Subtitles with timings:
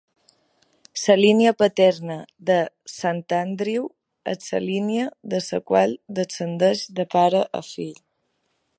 [1.01, 2.15] La línia paterna
[2.47, 2.55] de
[2.93, 3.87] Sant Andrew
[4.35, 7.99] és la línia de la qual descendeix de pare a fill.